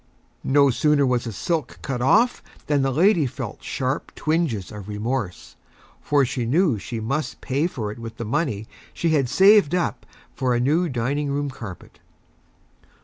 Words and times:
No 0.43 0.71
Sooner 0.71 1.05
was 1.05 1.25
the 1.25 1.31
Silk 1.31 1.77
cut 1.83 2.01
off 2.01 2.41
than 2.65 2.81
the 2.81 2.89
Lady 2.89 3.27
felt 3.27 3.61
Sharp 3.61 4.11
Twinges 4.15 4.71
of 4.71 4.87
Remorse, 4.89 5.57
for 6.01 6.25
she 6.25 6.43
knew 6.47 6.79
she 6.79 6.99
must 6.99 7.39
Pay 7.39 7.67
for 7.67 7.91
it 7.91 7.99
with 7.99 8.17
the 8.17 8.25
Money 8.25 8.65
she 8.95 9.09
had 9.09 9.29
Saved 9.29 9.75
Up 9.75 10.07
for 10.33 10.55
a 10.55 10.59
new 10.59 10.89
Dining 10.89 11.29
Room 11.31 11.51
Carpet. 11.51 11.99